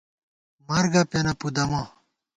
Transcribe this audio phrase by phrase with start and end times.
[0.67, 1.81] مرگہ پېنہ پُدَمہ